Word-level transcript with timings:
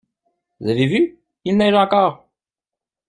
Vous 0.59 0.67
avez 0.67 0.87
vu? 0.87 1.19
Il 1.45 1.57
neige 1.57 1.75
encore! 1.75 2.27